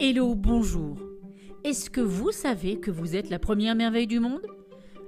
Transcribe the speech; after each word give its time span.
Hello, 0.00 0.34
bonjour. 0.34 0.98
Est-ce 1.62 1.88
que 1.88 2.00
vous 2.00 2.32
savez 2.32 2.80
que 2.80 2.90
vous 2.90 3.14
êtes 3.14 3.30
la 3.30 3.38
première 3.38 3.76
merveille 3.76 4.08
du 4.08 4.18
monde? 4.18 4.42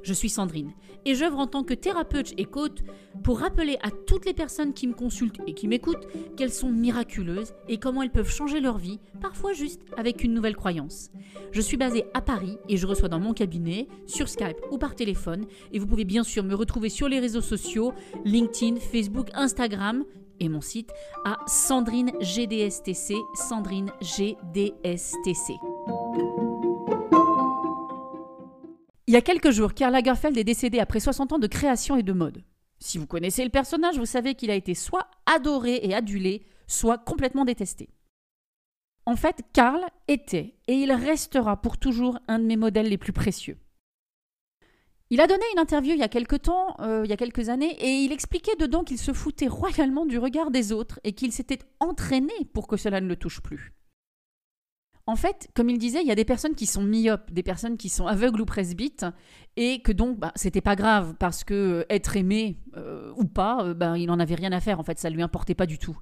Je 0.03 0.13
suis 0.13 0.29
Sandrine 0.29 0.73
et 1.05 1.17
j'œuvre 1.17 1.39
en 1.39 1.49
tant 1.49 1.65
que 1.65 1.75
thérapeute 1.75 2.33
et 2.39 2.45
coach 2.45 2.79
pour 3.25 3.41
rappeler 3.41 3.79
à 3.83 3.91
toutes 3.91 4.27
les 4.27 4.33
personnes 4.33 4.73
qui 4.73 4.87
me 4.87 4.95
consultent 4.95 5.41
et 5.49 5.55
qui 5.55 5.67
m'écoutent 5.67 6.07
qu'elles 6.37 6.53
sont 6.53 6.71
miraculeuses 6.71 7.53
et 7.69 7.79
comment 7.79 8.03
elles 8.03 8.13
peuvent 8.13 8.31
changer 8.31 8.61
leur 8.61 8.79
vie, 8.79 9.01
parfois 9.21 9.53
juste 9.53 9.83
avec 9.97 10.23
une 10.23 10.33
nouvelle 10.33 10.55
croyance. 10.55 11.11
Je 11.51 11.61
suis 11.61 11.77
basée 11.77 12.05
à 12.15 12.21
Paris 12.21 12.57
et 12.69 12.77
je 12.77 12.87
reçois 12.87 13.09
dans 13.09 13.19
mon 13.19 13.35
cabinet, 13.35 13.89
sur 14.07 14.29
Skype 14.29 14.61
ou 14.71 14.79
par 14.79 14.95
téléphone 14.95 15.47
et 15.73 15.81
vous 15.81 15.89
pouvez 15.89 16.05
bien 16.05 16.23
sûr 16.23 16.45
me 16.45 16.55
retrouver 16.55 16.91
sur 16.91 17.09
les 17.09 17.19
réseaux 17.19 17.41
sociaux, 17.41 17.93
LinkedIn, 18.25 18.77
Facebook, 18.77 19.31
Instagram, 19.35 20.05
et 20.41 20.49
mon 20.49 20.61
site 20.61 20.91
à 21.25 21.39
Sandrine 21.47 22.13
GDSTC, 22.21 23.15
Sandrine 23.35 23.91
GDSTC. 24.01 25.55
Il 29.09 29.15
y 29.15 29.17
a 29.17 29.23
quelques 29.23 29.51
jours, 29.51 29.75
Karl 29.75 29.93
Lagerfeld 29.93 30.37
est 30.37 30.45
décédé 30.45 30.81
après 30.81 31.01
60 31.01 31.33
ans 31.33 31.39
de 31.39 31.47
création 31.47 31.97
et 31.97 32.03
de 32.03 32.13
mode. 32.13 32.43
Si 32.79 32.99
vous 32.99 33.07
connaissez 33.07 33.45
le 33.45 33.51
personnage, 33.51 33.99
vous 33.99 34.07
savez 34.07 34.35
qu'il 34.35 34.51
a 34.51 34.55
été 34.55 34.75
soit 34.75 35.09
adoré 35.27 35.81
et 35.83 35.95
adulé, 35.95 36.45
soit 36.67 36.99
complètement 36.99 37.45
détesté. 37.45 37.89
En 39.07 39.15
fait, 39.15 39.43
Karl 39.53 39.81
était 40.09 40.57
et 40.67 40.75
il 40.75 40.93
restera 40.93 41.61
pour 41.61 41.79
toujours 41.79 42.19
un 42.27 42.41
de 42.41 42.45
mes 42.45 42.57
modèles 42.57 42.89
les 42.89 42.99
plus 42.99 43.13
précieux. 43.13 43.57
Il 45.11 45.21
a 45.21 45.29
donné 45.29 45.45
une 45.53 45.61
interview 45.61 45.93
il 45.93 46.01
y 46.01 46.03
a 46.03 46.09
quelques 46.09 46.43
temps, 46.43 46.75
euh, 46.81 47.03
il 47.05 47.11
y 47.11 47.13
a 47.13 47.17
quelques 47.17 47.49
années, 47.49 47.77
et 47.81 48.05
il 48.05 48.11
expliquait 48.11 48.57
dedans 48.59 48.83
qu'il 48.83 48.99
se 48.99 49.13
foutait 49.13 49.47
royalement 49.47 50.05
du 50.05 50.19
regard 50.19 50.51
des 50.51 50.73
autres 50.73 50.99
et 51.05 51.13
qu'il 51.13 51.33
s'était 51.33 51.61
entraîné 51.79 52.33
pour 52.53 52.67
que 52.67 52.77
cela 52.77 53.01
ne 53.01 53.07
le 53.07 53.17
touche 53.17 53.41
plus. 53.41 53.73
En 55.09 55.15
fait, 55.15 55.49
comme 55.55 55.71
il 55.71 55.79
disait, 55.79 56.01
il 56.03 56.09
y 56.09 56.11
a 56.11 56.17
des 56.17 56.25
personnes 56.25 56.57
qui 56.57 56.67
sont 56.67 56.83
myopes, 56.83 57.31
des 57.31 57.45
personnes 57.45 57.77
qui 57.77 57.89
sont 57.89 58.09
aveugles 58.09 58.41
ou 58.41 58.45
presbytes, 58.45 59.07
et 59.57 59.81
que 59.81 59.93
donc 59.93 60.19
bah, 60.19 60.33
c'était 60.35 60.61
pas 60.61 60.75
grave 60.75 61.15
parce 61.21 61.45
que 61.45 61.55
euh, 61.55 61.85
être 61.89 62.17
aimé 62.17 62.59
euh, 62.77 63.13
ou 63.17 63.27
pas, 63.27 63.75
bah, 63.75 63.97
il 63.97 64.07
n'en 64.07 64.19
avait 64.19 64.35
rien 64.35 64.51
à 64.51 64.59
faire. 64.59 64.81
En 64.81 64.83
fait, 64.83 64.99
ça 64.99 65.09
lui 65.09 65.23
importait 65.23 65.55
pas 65.55 65.67
du 65.67 65.79
tout 65.79 65.97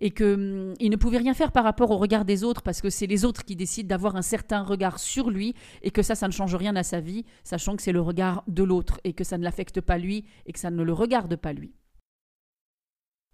et 0.00 0.10
qu'il 0.10 0.26
hum, 0.26 0.74
ne 0.80 0.96
pouvait 0.96 1.18
rien 1.18 1.34
faire 1.34 1.52
par 1.52 1.64
rapport 1.64 1.90
au 1.90 1.96
regard 1.96 2.24
des 2.24 2.44
autres 2.44 2.62
parce 2.62 2.80
que 2.80 2.90
c'est 2.90 3.06
les 3.06 3.24
autres 3.24 3.44
qui 3.44 3.56
décident 3.56 3.88
d'avoir 3.88 4.16
un 4.16 4.22
certain 4.22 4.62
regard 4.62 4.98
sur 4.98 5.30
lui 5.30 5.54
et 5.82 5.90
que 5.90 6.02
ça, 6.02 6.14
ça 6.14 6.28
ne 6.28 6.32
change 6.32 6.54
rien 6.54 6.76
à 6.76 6.82
sa 6.82 7.00
vie, 7.00 7.24
sachant 7.44 7.76
que 7.76 7.82
c'est 7.82 7.92
le 7.92 8.00
regard 8.00 8.44
de 8.46 8.62
l'autre 8.62 9.00
et 9.04 9.12
que 9.12 9.24
ça 9.24 9.38
ne 9.38 9.44
l'affecte 9.44 9.80
pas 9.80 9.98
lui 9.98 10.24
et 10.46 10.52
que 10.52 10.58
ça 10.58 10.70
ne 10.70 10.82
le 10.82 10.92
regarde 10.92 11.36
pas 11.36 11.52
lui. 11.52 11.72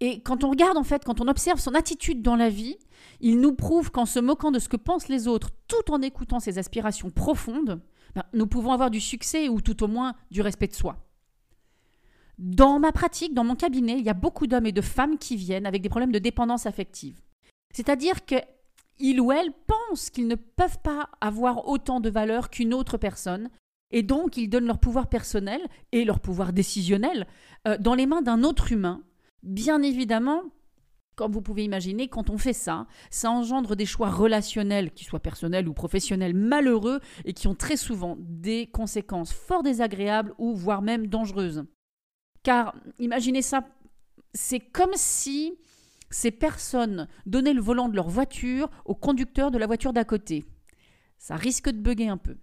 Et 0.01 0.21
quand 0.21 0.43
on 0.43 0.49
regarde, 0.49 0.77
en 0.77 0.83
fait, 0.83 1.05
quand 1.05 1.21
on 1.21 1.27
observe 1.27 1.59
son 1.59 1.73
attitude 1.73 2.21
dans 2.21 2.35
la 2.35 2.49
vie, 2.49 2.77
il 3.21 3.39
nous 3.39 3.53
prouve 3.53 3.91
qu'en 3.91 4.05
se 4.05 4.19
moquant 4.19 4.51
de 4.51 4.59
ce 4.59 4.67
que 4.67 4.75
pensent 4.75 5.07
les 5.07 5.27
autres, 5.27 5.51
tout 5.67 5.91
en 5.91 6.01
écoutant 6.01 6.41
ses 6.41 6.57
aspirations 6.57 7.09
profondes, 7.09 7.81
ben, 8.13 8.23
nous 8.33 8.47
pouvons 8.47 8.73
avoir 8.73 8.91
du 8.91 8.99
succès 8.99 9.47
ou 9.47 9.61
tout 9.61 9.83
au 9.83 9.87
moins 9.87 10.13
du 10.31 10.41
respect 10.41 10.67
de 10.67 10.73
soi. 10.73 11.04
Dans 12.37 12.79
ma 12.79 12.91
pratique, 12.91 13.33
dans 13.33 13.43
mon 13.43 13.55
cabinet, 13.55 13.97
il 13.97 14.05
y 14.05 14.09
a 14.09 14.13
beaucoup 14.13 14.47
d'hommes 14.47 14.65
et 14.65 14.71
de 14.71 14.81
femmes 14.81 15.17
qui 15.17 15.35
viennent 15.35 15.65
avec 15.65 15.81
des 15.81 15.89
problèmes 15.89 16.11
de 16.11 16.19
dépendance 16.19 16.65
affective. 16.65 17.21
C'est-à-dire 17.73 18.25
qu'ils 18.25 19.21
ou 19.21 19.31
elles 19.31 19.53
pensent 19.67 20.09
qu'ils 20.09 20.27
ne 20.27 20.35
peuvent 20.35 20.79
pas 20.83 21.09
avoir 21.21 21.67
autant 21.67 21.99
de 21.99 22.09
valeur 22.09 22.49
qu'une 22.49 22.73
autre 22.73 22.97
personne, 22.97 23.49
et 23.91 24.03
donc 24.03 24.35
ils 24.37 24.49
donnent 24.49 24.65
leur 24.65 24.79
pouvoir 24.79 25.07
personnel 25.07 25.61
et 25.91 26.03
leur 26.03 26.19
pouvoir 26.19 26.51
décisionnel 26.51 27.27
euh, 27.67 27.77
dans 27.77 27.95
les 27.95 28.05
mains 28.05 28.21
d'un 28.21 28.43
autre 28.43 28.71
humain. 28.71 29.01
Bien 29.43 29.81
évidemment, 29.81 30.43
comme 31.15 31.31
vous 31.31 31.41
pouvez 31.41 31.63
imaginer, 31.63 32.09
quand 32.09 32.29
on 32.29 32.37
fait 32.37 32.53
ça, 32.53 32.87
ça 33.09 33.31
engendre 33.31 33.75
des 33.75 33.85
choix 33.85 34.09
relationnels, 34.09 34.91
qu'ils 34.91 35.07
soient 35.07 35.19
personnels 35.19 35.67
ou 35.67 35.73
professionnels, 35.73 36.33
malheureux 36.33 36.99
et 37.23 37.33
qui 37.33 37.47
ont 37.47 37.55
très 37.55 37.77
souvent 37.77 38.17
des 38.19 38.67
conséquences 38.67 39.31
fort 39.31 39.63
désagréables 39.63 40.33
ou 40.37 40.53
voire 40.53 40.81
même 40.81 41.07
dangereuses. 41.07 41.63
Car 42.45 42.75
imaginez 42.99 43.41
ça, 43.41 43.67
c'est 44.35 44.59
comme 44.59 44.93
si 44.93 45.57
ces 46.11 46.29
personnes 46.29 47.07
donnaient 47.25 47.55
le 47.55 47.61
volant 47.61 47.89
de 47.89 47.95
leur 47.95 48.07
voiture 48.07 48.69
au 48.85 48.93
conducteur 48.93 49.49
de 49.49 49.57
la 49.57 49.65
voiture 49.65 49.93
d'à 49.93 50.05
côté. 50.05 50.45
Ça 51.17 51.37
risque 51.37 51.69
de 51.69 51.79
bugger 51.79 52.07
un 52.07 52.17
peu. 52.17 52.37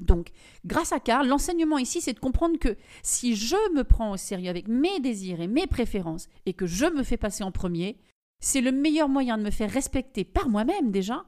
Donc, 0.00 0.30
grâce 0.64 0.92
à 0.92 0.98
Carl, 0.98 1.28
l'enseignement 1.28 1.78
ici, 1.78 2.00
c'est 2.00 2.14
de 2.14 2.18
comprendre 2.18 2.58
que 2.58 2.76
si 3.04 3.36
je 3.36 3.54
me 3.72 3.84
prends 3.84 4.10
au 4.10 4.16
sérieux 4.16 4.50
avec 4.50 4.66
mes 4.66 4.98
désirs 4.98 5.40
et 5.40 5.46
mes 5.46 5.68
préférences 5.68 6.26
et 6.44 6.52
que 6.52 6.66
je 6.66 6.86
me 6.86 7.04
fais 7.04 7.16
passer 7.16 7.44
en 7.44 7.52
premier, 7.52 7.98
c'est 8.40 8.60
le 8.60 8.72
meilleur 8.72 9.08
moyen 9.08 9.38
de 9.38 9.44
me 9.44 9.52
faire 9.52 9.70
respecter 9.70 10.24
par 10.24 10.48
moi-même 10.48 10.90
déjà 10.90 11.24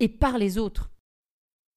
et 0.00 0.08
par 0.08 0.38
les 0.38 0.58
autres. 0.58 0.90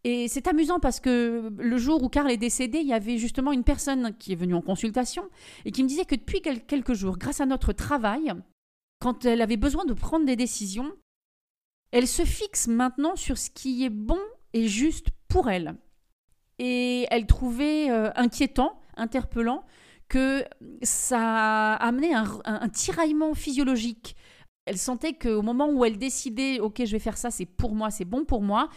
Et 0.09 0.29
c'est 0.29 0.47
amusant 0.47 0.79
parce 0.79 1.01
que 1.01 1.51
le 1.57 1.77
jour 1.77 2.01
où 2.01 2.07
Karl 2.07 2.31
est 2.31 2.37
décédé, 2.37 2.77
il 2.77 2.87
y 2.87 2.93
avait 2.93 3.17
justement 3.17 3.51
une 3.51 3.65
personne 3.65 4.15
qui 4.17 4.31
est 4.31 4.35
venue 4.37 4.55
en 4.55 4.61
consultation 4.61 5.27
et 5.65 5.73
qui 5.73 5.83
me 5.83 5.87
disait 5.89 6.05
que 6.05 6.15
depuis 6.15 6.41
quelques 6.41 6.93
jours, 6.93 7.17
grâce 7.17 7.41
à 7.41 7.45
notre 7.45 7.73
travail, 7.73 8.33
quand 9.01 9.25
elle 9.25 9.41
avait 9.41 9.57
besoin 9.57 9.83
de 9.83 9.91
prendre 9.91 10.25
des 10.25 10.37
décisions, 10.37 10.93
elle 11.91 12.07
se 12.07 12.23
fixe 12.23 12.67
maintenant 12.67 13.17
sur 13.17 13.37
ce 13.37 13.49
qui 13.49 13.83
est 13.83 13.89
bon 13.89 14.21
et 14.53 14.69
juste 14.69 15.07
pour 15.27 15.49
elle. 15.49 15.75
Et 16.57 17.05
elle 17.11 17.27
trouvait 17.27 17.91
euh, 17.91 18.09
inquiétant, 18.15 18.79
interpellant, 18.95 19.65
que 20.07 20.45
ça 20.83 21.73
amenait 21.73 22.13
un, 22.13 22.39
un 22.45 22.69
tiraillement 22.69 23.33
physiologique. 23.33 24.15
Elle 24.63 24.77
sentait 24.77 25.13
qu'au 25.13 25.41
moment 25.41 25.69
où 25.69 25.83
elle 25.83 25.97
décidait, 25.97 26.59
ok, 26.61 26.83
je 26.85 26.91
vais 26.93 26.99
faire 26.99 27.17
ça, 27.17 27.29
c'est 27.29 27.45
pour 27.45 27.75
moi, 27.75 27.89
c'est 27.89 28.05
bon 28.05 28.23
pour 28.23 28.41
moi, 28.41 28.69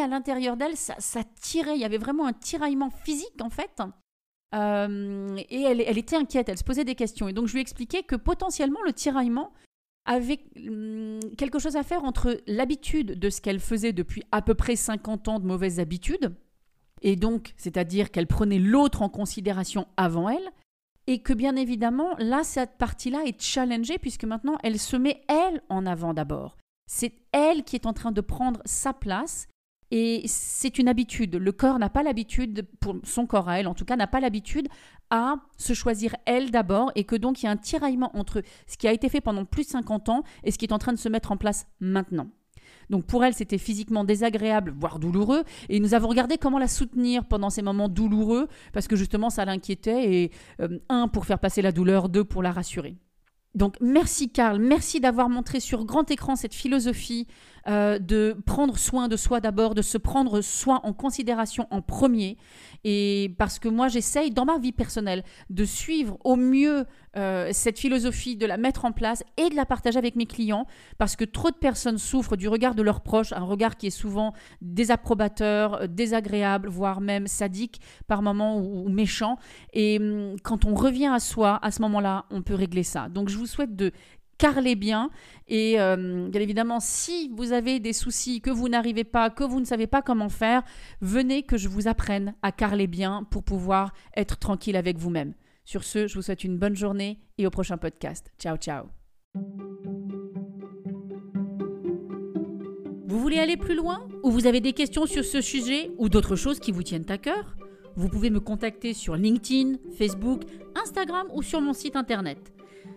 à 0.00 0.06
l'intérieur 0.06 0.56
d'elle, 0.56 0.76
ça, 0.76 1.24
tirait. 1.40 1.76
Il 1.76 1.80
y 1.80 1.84
avait 1.84 1.98
vraiment 1.98 2.26
un 2.26 2.32
tiraillement 2.32 2.90
physique, 2.90 3.40
en 3.40 3.50
fait. 3.50 3.82
Euh, 4.54 5.36
et 5.48 5.62
elle, 5.62 5.98
était 5.98 6.16
inquiète, 6.16 6.48
elle 6.48 6.58
se 6.58 6.64
posait 6.64 6.84
des 6.84 6.94
questions. 6.94 7.28
Et 7.28 7.32
donc, 7.32 7.48
je 7.48 7.54
lui 7.54 7.60
expliquais 7.60 8.02
que 8.02 8.16
potentiellement, 8.16 8.82
le 8.84 8.92
tiraillement 8.92 9.52
avait 10.04 10.40
hum, 10.56 11.18
quelque 11.38 11.58
chose 11.58 11.76
à 11.76 11.82
faire 11.82 12.04
entre 12.04 12.40
l'habitude 12.46 13.18
de 13.18 13.30
ce 13.30 13.40
qu'elle 13.40 13.60
faisait 13.60 13.92
depuis 13.92 14.22
à 14.32 14.42
peu 14.42 14.54
près 14.54 14.76
50 14.76 15.28
ans 15.28 15.40
de 15.40 15.46
mauvaises 15.46 15.80
habitudes, 15.80 16.34
et 17.04 17.16
donc, 17.16 17.52
c'est-à-dire 17.58 18.10
qu'elle 18.10 18.26
prenait 18.26 18.58
l'autre 18.58 19.02
en 19.02 19.10
considération 19.10 19.86
avant 19.98 20.30
elle, 20.30 20.50
et 21.06 21.18
que 21.20 21.34
bien 21.34 21.54
évidemment, 21.54 22.14
là, 22.18 22.42
cette 22.44 22.78
partie-là 22.78 23.24
est 23.26 23.40
challengée, 23.42 23.98
puisque 23.98 24.24
maintenant, 24.24 24.56
elle 24.62 24.78
se 24.78 24.96
met 24.96 25.22
elle 25.28 25.62
en 25.68 25.84
avant 25.84 26.14
d'abord. 26.14 26.56
C'est 26.86 27.14
elle 27.32 27.64
qui 27.64 27.76
est 27.76 27.86
en 27.86 27.92
train 27.92 28.12
de 28.12 28.20
prendre 28.20 28.60
sa 28.64 28.92
place 28.92 29.48
et 29.90 30.22
c'est 30.26 30.78
une 30.78 30.88
habitude. 30.88 31.36
Le 31.36 31.52
corps 31.52 31.78
n'a 31.78 31.88
pas 31.88 32.02
l'habitude, 32.02 32.66
son 33.04 33.26
corps 33.26 33.48
à 33.48 33.60
elle 33.60 33.68
en 33.68 33.74
tout 33.74 33.84
cas, 33.84 33.96
n'a 33.96 34.06
pas 34.06 34.20
l'habitude 34.20 34.68
à 35.10 35.36
se 35.56 35.72
choisir 35.72 36.16
elle 36.26 36.50
d'abord 36.50 36.90
et 36.94 37.04
que 37.04 37.16
donc 37.16 37.42
il 37.42 37.46
y 37.46 37.48
a 37.48 37.52
un 37.52 37.56
tiraillement 37.56 38.10
entre 38.16 38.42
ce 38.66 38.76
qui 38.76 38.88
a 38.88 38.92
été 38.92 39.08
fait 39.08 39.20
pendant 39.20 39.44
plus 39.44 39.64
de 39.64 39.70
50 39.70 40.08
ans 40.08 40.24
et 40.42 40.50
ce 40.50 40.58
qui 40.58 40.64
est 40.64 40.72
en 40.72 40.78
train 40.78 40.92
de 40.92 40.98
se 40.98 41.08
mettre 41.08 41.32
en 41.32 41.36
place 41.36 41.66
maintenant. 41.80 42.28
Donc 42.90 43.06
pour 43.06 43.24
elle, 43.24 43.34
c'était 43.34 43.58
physiquement 43.58 44.04
désagréable, 44.04 44.74
voire 44.76 44.98
douloureux, 44.98 45.44
et 45.68 45.80
nous 45.80 45.94
avons 45.94 46.08
regardé 46.08 46.38
comment 46.38 46.58
la 46.58 46.68
soutenir 46.68 47.24
pendant 47.24 47.50
ces 47.50 47.62
moments 47.62 47.88
douloureux, 47.88 48.48
parce 48.72 48.88
que 48.88 48.96
justement 48.96 49.30
ça 49.30 49.44
l'inquiétait, 49.44 50.12
et 50.12 50.30
euh, 50.60 50.78
un, 50.88 51.08
pour 51.08 51.24
faire 51.24 51.38
passer 51.38 51.62
la 51.62 51.72
douleur, 51.72 52.08
deux, 52.08 52.24
pour 52.24 52.42
la 52.42 52.52
rassurer. 52.52 52.96
Donc 53.54 53.76
merci 53.80 54.30
Karl, 54.30 54.58
merci 54.58 55.00
d'avoir 55.00 55.28
montré 55.28 55.60
sur 55.60 55.84
grand 55.84 56.10
écran 56.10 56.36
cette 56.36 56.54
philosophie 56.54 57.26
euh, 57.66 57.98
de 57.98 58.36
prendre 58.44 58.76
soin 58.76 59.08
de 59.08 59.16
soi 59.16 59.40
d'abord, 59.40 59.74
de 59.74 59.82
se 59.82 59.96
prendre 59.96 60.40
soin 60.42 60.80
en 60.82 60.92
considération 60.92 61.66
en 61.70 61.80
premier. 61.80 62.36
Et 62.84 63.34
parce 63.38 63.58
que 63.58 63.68
moi 63.68 63.88
j'essaye 63.88 64.30
dans 64.30 64.44
ma 64.44 64.58
vie 64.58 64.72
personnelle 64.72 65.24
de 65.48 65.64
suivre 65.64 66.18
au 66.24 66.36
mieux 66.36 66.84
euh, 67.16 67.50
cette 67.52 67.78
philosophie, 67.78 68.36
de 68.36 68.44
la 68.44 68.56
mettre 68.56 68.84
en 68.84 68.92
place 68.92 69.22
et 69.36 69.48
de 69.48 69.54
la 69.54 69.64
partager 69.64 69.98
avec 69.98 70.16
mes 70.16 70.26
clients, 70.26 70.66
parce 70.98 71.16
que 71.16 71.24
trop 71.24 71.50
de 71.50 71.56
personnes 71.56 71.96
souffrent 71.96 72.36
du 72.36 72.48
regard 72.48 72.74
de 72.74 72.82
leurs 72.82 73.00
proches, 73.02 73.32
un 73.32 73.44
regard 73.44 73.76
qui 73.76 73.86
est 73.86 73.90
souvent 73.90 74.34
désapprobateur, 74.60 75.74
euh, 75.74 75.86
désagréable, 75.86 76.68
voire 76.68 77.00
même 77.00 77.26
sadique 77.26 77.80
par 78.08 78.20
moments 78.20 78.58
ou, 78.58 78.88
méchant. 78.88 79.38
Et 79.72 79.98
hum, 79.98 80.36
quand 80.42 80.64
on 80.64 80.74
revient 80.74 81.06
à 81.06 81.20
soi, 81.20 81.58
à 81.62 81.70
ce 81.70 81.80
moment-là, 81.82 82.26
on 82.30 82.42
peut 82.42 82.54
régler 82.54 82.82
ça. 82.82 83.08
Donc 83.08 83.28
je 83.28 83.38
vous 83.38 83.46
souhaite 83.46 83.74
de 83.74 83.92
carler 84.38 84.74
bien. 84.74 85.10
Et 85.48 85.80
euh, 85.80 86.28
bien 86.28 86.40
évidemment, 86.40 86.80
si 86.80 87.30
vous 87.34 87.52
avez 87.52 87.80
des 87.80 87.92
soucis, 87.92 88.40
que 88.40 88.50
vous 88.50 88.68
n'arrivez 88.68 89.04
pas, 89.04 89.30
que 89.30 89.44
vous 89.44 89.60
ne 89.60 89.64
savez 89.64 89.86
pas 89.86 90.02
comment 90.02 90.28
faire, 90.28 90.62
venez 91.00 91.42
que 91.42 91.56
je 91.56 91.68
vous 91.68 91.88
apprenne 91.88 92.34
à 92.42 92.52
carler 92.52 92.86
bien 92.86 93.26
pour 93.30 93.42
pouvoir 93.42 93.92
être 94.16 94.38
tranquille 94.38 94.76
avec 94.76 94.98
vous-même. 94.98 95.34
Sur 95.64 95.84
ce, 95.84 96.06
je 96.06 96.14
vous 96.14 96.22
souhaite 96.22 96.44
une 96.44 96.58
bonne 96.58 96.76
journée 96.76 97.18
et 97.38 97.46
au 97.46 97.50
prochain 97.50 97.78
podcast. 97.78 98.30
Ciao, 98.38 98.56
ciao. 98.56 98.86
Vous 103.06 103.18
voulez 103.18 103.38
aller 103.38 103.56
plus 103.56 103.76
loin? 103.76 104.06
Ou 104.22 104.30
vous 104.30 104.46
avez 104.46 104.60
des 104.60 104.72
questions 104.72 105.06
sur 105.06 105.24
ce 105.24 105.40
sujet 105.40 105.90
ou 105.98 106.08
d'autres 106.08 106.36
choses 106.36 106.58
qui 106.58 106.72
vous 106.72 106.82
tiennent 106.82 107.10
à 107.10 107.18
cœur? 107.18 107.56
Vous 107.96 108.08
pouvez 108.08 108.28
me 108.28 108.40
contacter 108.40 108.92
sur 108.92 109.14
LinkedIn, 109.14 109.76
Facebook, 109.96 110.42
Instagram 110.74 111.28
ou 111.32 111.42
sur 111.42 111.60
mon 111.60 111.72
site 111.72 111.96
internet 111.96 112.53